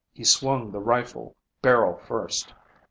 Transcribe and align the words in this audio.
He 0.13 0.23
swung 0.23 0.71
the 0.71 0.79
rifle, 0.79 1.35
barrel 1.61 1.95
first. 1.95 2.55